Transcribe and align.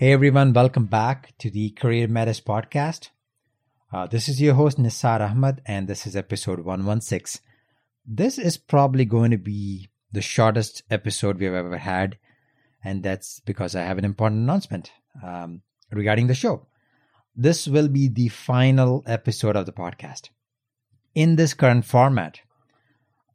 Hey 0.00 0.12
everyone, 0.12 0.52
welcome 0.52 0.84
back 0.84 1.36
to 1.38 1.50
the 1.50 1.72
CareerMetis 1.72 2.40
podcast. 2.40 3.08
Uh, 3.92 4.06
this 4.06 4.28
is 4.28 4.40
your 4.40 4.54
host 4.54 4.78
Nissar 4.78 5.20
Ahmad, 5.20 5.60
and 5.66 5.88
this 5.88 6.06
is 6.06 6.14
episode 6.14 6.60
116. 6.60 7.42
This 8.06 8.38
is 8.38 8.56
probably 8.56 9.04
going 9.04 9.32
to 9.32 9.38
be 9.38 9.88
the 10.12 10.22
shortest 10.22 10.84
episode 10.88 11.40
we've 11.40 11.52
ever 11.52 11.78
had, 11.78 12.16
and 12.84 13.02
that's 13.02 13.40
because 13.40 13.74
I 13.74 13.82
have 13.82 13.98
an 13.98 14.04
important 14.04 14.42
announcement 14.42 14.92
um, 15.20 15.62
regarding 15.90 16.28
the 16.28 16.34
show. 16.34 16.68
This 17.34 17.66
will 17.66 17.88
be 17.88 18.06
the 18.06 18.28
final 18.28 19.02
episode 19.04 19.56
of 19.56 19.66
the 19.66 19.72
podcast. 19.72 20.28
In 21.16 21.34
this 21.34 21.54
current 21.54 21.84
format, 21.84 22.38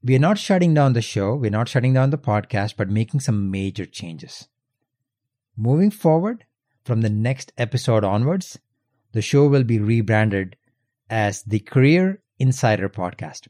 we 0.02 0.16
are 0.16 0.28
not 0.28 0.38
shutting 0.38 0.74
down 0.74 0.94
the 0.94 1.02
show, 1.02 1.36
we're 1.36 1.52
not 1.52 1.68
shutting 1.68 1.94
down 1.94 2.12
the 2.12 2.18
podcast, 2.18 2.76
but 2.78 2.90
making 2.90 3.20
some 3.20 3.52
major 3.52 3.86
changes. 3.86 4.48
Moving 5.58 5.92
forward, 5.92 6.46
from 6.84 7.02
the 7.02 7.10
next 7.10 7.54
episode 7.58 8.04
onwards, 8.04 8.60
the 9.14 9.22
show 9.22 9.48
will 9.48 9.64
be 9.64 9.80
rebranded 9.80 10.56
as 11.10 11.44
the 11.44 11.60
Career 11.60 12.22
Insider 12.40 12.90
Podcast. 12.90 13.48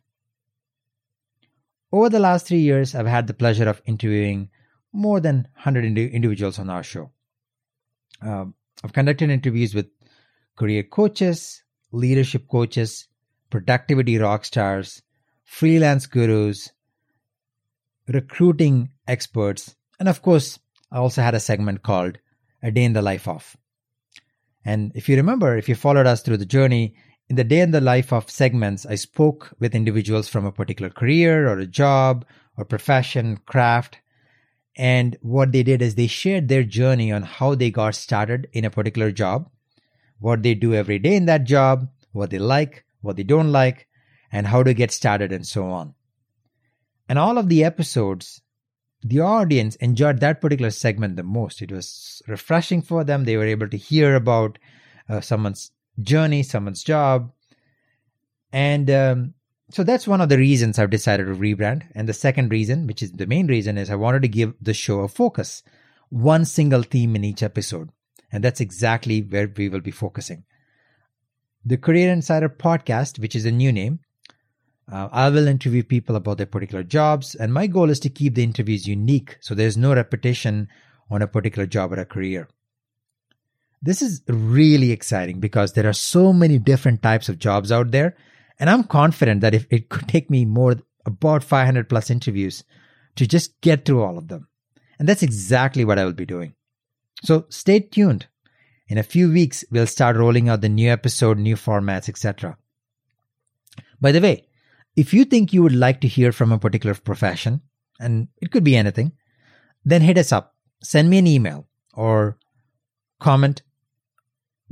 Over 1.91 2.09
the 2.09 2.19
last 2.19 2.47
three 2.47 2.59
years, 2.59 2.95
I've 2.95 3.07
had 3.07 3.27
the 3.27 3.33
pleasure 3.33 3.69
of 3.69 3.81
interviewing 3.85 4.49
more 4.91 5.19
than 5.19 5.47
100 5.53 5.85
individuals 5.85 6.59
on 6.59 6.69
our 6.69 6.83
show. 6.83 7.11
Uh, 8.21 8.45
I've 8.83 8.93
conducted 8.93 9.29
interviews 9.29 9.73
with 9.73 9.87
career 10.55 10.83
coaches, 10.83 11.63
leadership 11.91 12.47
coaches, 12.47 13.07
productivity 13.49 14.17
rock 14.17 14.45
stars, 14.45 15.01
freelance 15.43 16.07
gurus, 16.07 16.71
recruiting 18.07 18.89
experts, 19.07 19.75
and 19.99 20.09
of 20.09 20.21
course, 20.21 20.59
I 20.91 20.97
also 20.97 21.21
had 21.21 21.35
a 21.35 21.39
segment 21.39 21.83
called 21.83 22.17
a 22.63 22.71
day 22.71 22.83
in 22.83 22.93
the 22.93 23.01
life 23.01 23.27
of. 23.27 23.55
And 24.65 24.91
if 24.95 25.09
you 25.09 25.17
remember, 25.17 25.57
if 25.57 25.67
you 25.67 25.75
followed 25.75 26.07
us 26.07 26.21
through 26.21 26.37
the 26.37 26.45
journey, 26.45 26.95
in 27.29 27.35
the 27.35 27.43
day 27.43 27.59
in 27.59 27.71
the 27.71 27.81
life 27.81 28.13
of 28.13 28.29
segments, 28.29 28.85
I 28.85 28.95
spoke 28.95 29.53
with 29.59 29.75
individuals 29.75 30.29
from 30.29 30.45
a 30.45 30.51
particular 30.51 30.89
career 30.89 31.47
or 31.47 31.57
a 31.57 31.67
job 31.67 32.25
or 32.57 32.65
profession, 32.65 33.37
craft. 33.45 33.97
And 34.75 35.17
what 35.21 35.51
they 35.51 35.63
did 35.63 35.81
is 35.81 35.95
they 35.95 36.07
shared 36.07 36.47
their 36.47 36.63
journey 36.63 37.11
on 37.11 37.23
how 37.23 37.55
they 37.55 37.71
got 37.71 37.95
started 37.95 38.47
in 38.53 38.65
a 38.65 38.69
particular 38.69 39.11
job, 39.11 39.49
what 40.19 40.43
they 40.43 40.53
do 40.53 40.73
every 40.73 40.99
day 40.99 41.15
in 41.15 41.25
that 41.25 41.43
job, 41.43 41.89
what 42.11 42.29
they 42.29 42.39
like, 42.39 42.85
what 43.01 43.17
they 43.17 43.23
don't 43.23 43.51
like, 43.51 43.87
and 44.31 44.47
how 44.47 44.63
to 44.63 44.73
get 44.73 44.91
started 44.91 45.31
and 45.31 45.45
so 45.45 45.65
on. 45.65 45.93
And 47.09 47.19
all 47.19 47.37
of 47.37 47.49
the 47.49 47.63
episodes 47.63 48.41
the 49.03 49.19
audience 49.19 49.75
enjoyed 49.77 50.19
that 50.19 50.41
particular 50.41 50.71
segment 50.71 51.15
the 51.15 51.23
most. 51.23 51.61
It 51.61 51.71
was 51.71 52.21
refreshing 52.27 52.81
for 52.81 53.03
them. 53.03 53.25
They 53.25 53.37
were 53.37 53.45
able 53.45 53.67
to 53.67 53.77
hear 53.77 54.15
about 54.15 54.57
uh, 55.09 55.21
someone's 55.21 55.71
journey, 56.01 56.43
someone's 56.43 56.83
job. 56.83 57.31
And 58.51 58.89
um, 58.89 59.33
so 59.71 59.83
that's 59.83 60.07
one 60.07 60.21
of 60.21 60.29
the 60.29 60.37
reasons 60.37 60.79
I've 60.79 60.89
decided 60.89 61.25
to 61.25 61.33
rebrand. 61.33 61.83
And 61.95 62.07
the 62.07 62.13
second 62.13 62.51
reason, 62.51 62.87
which 62.87 63.03
is 63.03 63.11
the 63.11 63.27
main 63.27 63.47
reason, 63.47 63.77
is 63.77 63.89
I 63.89 63.95
wanted 63.95 64.21
to 64.21 64.27
give 64.27 64.53
the 64.61 64.73
show 64.73 65.01
a 65.01 65.07
focus, 65.07 65.63
one 66.09 66.45
single 66.45 66.83
theme 66.83 67.15
in 67.15 67.23
each 67.23 67.43
episode. 67.43 67.89
And 68.31 68.43
that's 68.43 68.61
exactly 68.61 69.21
where 69.21 69.51
we 69.55 69.69
will 69.69 69.81
be 69.81 69.91
focusing. 69.91 70.45
The 71.65 71.77
Career 71.77 72.11
Insider 72.11 72.49
podcast, 72.49 73.19
which 73.19 73.35
is 73.35 73.45
a 73.45 73.51
new 73.51 73.71
name, 73.71 73.99
uh, 74.91 75.09
I 75.11 75.29
will 75.29 75.47
interview 75.47 75.83
people 75.83 76.15
about 76.15 76.37
their 76.37 76.45
particular 76.45 76.83
jobs, 76.83 77.35
and 77.35 77.53
my 77.53 77.67
goal 77.67 77.89
is 77.89 77.99
to 78.01 78.09
keep 78.09 78.35
the 78.35 78.43
interviews 78.43 78.87
unique 78.87 79.37
so 79.39 79.55
there's 79.55 79.77
no 79.77 79.93
repetition 79.93 80.67
on 81.09 81.21
a 81.21 81.27
particular 81.27 81.65
job 81.65 81.93
or 81.93 81.99
a 81.99 82.05
career. 82.05 82.49
This 83.81 84.01
is 84.01 84.21
really 84.27 84.91
exciting 84.91 85.39
because 85.39 85.73
there 85.73 85.87
are 85.87 85.93
so 85.93 86.33
many 86.33 86.57
different 86.57 87.01
types 87.01 87.29
of 87.29 87.39
jobs 87.39 87.71
out 87.71 87.91
there, 87.91 88.15
and 88.59 88.69
I'm 88.69 88.83
confident 88.83 89.41
that 89.41 89.53
if 89.53 89.67
it 89.69 89.89
could 89.89 90.07
take 90.07 90.29
me 90.29 90.45
more 90.45 90.75
about 91.05 91.43
500 91.43 91.89
plus 91.89 92.09
interviews 92.09 92.63
to 93.15 93.27
just 93.27 93.59
get 93.61 93.85
through 93.85 94.03
all 94.03 94.17
of 94.17 94.27
them. 94.27 94.47
And 94.99 95.07
that's 95.07 95.23
exactly 95.23 95.85
what 95.85 95.99
I 95.99 96.05
will 96.05 96.13
be 96.13 96.25
doing. 96.25 96.55
So 97.23 97.45
stay 97.49 97.79
tuned. 97.79 98.27
In 98.87 98.97
a 98.97 99.03
few 99.03 99.31
weeks, 99.31 99.63
we'll 99.71 99.87
start 99.87 100.17
rolling 100.17 100.49
out 100.49 100.61
the 100.61 100.69
new 100.69 100.89
episode, 100.89 101.37
new 101.37 101.55
formats, 101.55 102.09
etc. 102.09 102.57
By 103.99 104.11
the 104.11 104.21
way, 104.21 104.47
if 104.95 105.13
you 105.13 105.25
think 105.25 105.53
you 105.53 105.63
would 105.63 105.75
like 105.75 106.01
to 106.01 106.07
hear 106.07 106.31
from 106.31 106.51
a 106.51 106.59
particular 106.59 106.95
profession, 106.95 107.61
and 107.99 108.27
it 108.41 108.51
could 108.51 108.63
be 108.63 108.75
anything, 108.75 109.13
then 109.85 110.01
hit 110.01 110.17
us 110.17 110.31
up. 110.31 110.55
Send 110.81 111.09
me 111.09 111.17
an 111.17 111.27
email 111.27 111.67
or 111.93 112.37
comment 113.19 113.61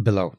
below. 0.02 0.36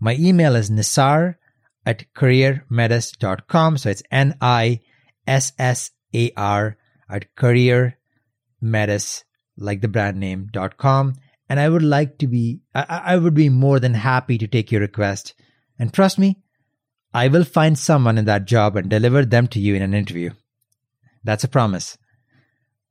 My 0.00 0.16
email 0.16 0.54
is 0.54 0.70
nissar 0.70 1.36
at 1.84 2.04
careermetis.com. 2.14 3.78
So 3.78 3.90
it's 3.90 4.02
N 4.10 4.36
I 4.40 4.80
S 5.26 5.52
S 5.58 5.90
A 6.14 6.30
R 6.36 6.76
at 7.10 7.34
careermetis, 7.36 9.24
like 9.56 9.80
the 9.80 9.88
brand 9.88 10.18
name, 10.18 10.48
dot 10.52 10.76
com. 10.76 11.14
And 11.48 11.58
I 11.58 11.68
would 11.68 11.82
like 11.82 12.18
to 12.18 12.26
be, 12.26 12.60
I, 12.74 13.02
I 13.06 13.16
would 13.16 13.34
be 13.34 13.48
more 13.48 13.80
than 13.80 13.94
happy 13.94 14.36
to 14.38 14.46
take 14.46 14.70
your 14.70 14.82
request. 14.82 15.34
And 15.78 15.92
trust 15.92 16.18
me, 16.18 16.42
I 17.12 17.28
will 17.28 17.44
find 17.44 17.78
someone 17.78 18.18
in 18.18 18.26
that 18.26 18.44
job 18.44 18.76
and 18.76 18.88
deliver 18.88 19.24
them 19.24 19.46
to 19.48 19.60
you 19.60 19.74
in 19.74 19.82
an 19.82 19.94
interview. 19.94 20.30
That's 21.24 21.44
a 21.44 21.48
promise. 21.48 21.98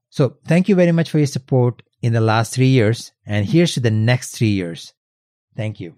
So 0.10 0.38
thank 0.46 0.70
you 0.70 0.76
very 0.76 0.92
much 0.92 1.10
for 1.10 1.18
your 1.18 1.28
support 1.28 1.84
in 2.02 2.14
the 2.14 2.22
last 2.22 2.54
three 2.54 2.68
years. 2.68 3.12
And 3.26 3.46
here's 3.46 3.74
to 3.74 3.80
the 3.80 3.92
next 3.92 4.32
three 4.32 4.50
years. 4.50 4.94
Thank 5.56 5.80
you. 5.80 5.96